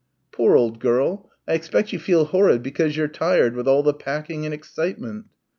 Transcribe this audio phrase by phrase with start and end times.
[0.31, 1.29] "Poor old girl.
[1.47, 5.27] I expect you feel horrid because you're tired with all the packing and excitement."